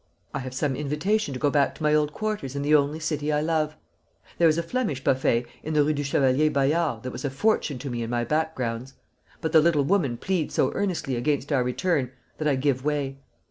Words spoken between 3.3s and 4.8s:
I love; there is a